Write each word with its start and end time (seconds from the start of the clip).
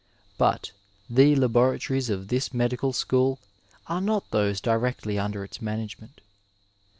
But 0.39 0.71
the 1.11 1.35
laboratories 1.35 2.09
of 2.09 2.29
this 2.29 2.55
medical 2.55 2.91
school 2.91 3.37
are 3.85 4.01
not 4.01 4.31
those 4.31 4.59
directly 4.59 5.19
under 5.19 5.43
its 5.43 5.61
management. 5.61 6.21